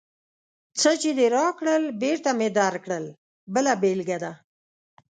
[0.79, 3.05] څه چې دې راکړل، بېرته مې درکړل
[3.53, 4.33] بله بېلګه ده.